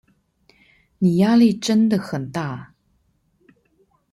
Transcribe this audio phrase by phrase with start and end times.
[0.97, 2.73] 你壓力真的很大